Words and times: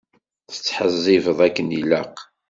Tettḥezzibeḍ 0.51 1.37
akken 1.47 1.67
ilaq. 1.79 2.15